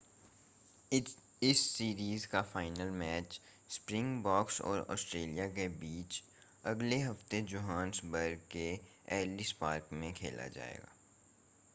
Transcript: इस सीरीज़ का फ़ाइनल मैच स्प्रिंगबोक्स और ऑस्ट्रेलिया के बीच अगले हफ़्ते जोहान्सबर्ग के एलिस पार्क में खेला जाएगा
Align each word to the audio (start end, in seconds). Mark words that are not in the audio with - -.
इस 0.91 1.59
सीरीज़ 1.67 2.25
का 2.27 2.41
फ़ाइनल 2.43 2.89
मैच 2.91 3.39
स्प्रिंगबोक्स 3.69 4.59
और 4.61 4.85
ऑस्ट्रेलिया 4.89 5.47
के 5.49 5.67
बीच 5.77 6.21
अगले 6.63 6.99
हफ़्ते 6.99 7.41
जोहान्सबर्ग 7.51 8.41
के 8.51 8.67
एलिस 9.15 9.51
पार्क 9.61 9.89
में 9.93 10.11
खेला 10.13 10.47
जाएगा 10.49 10.91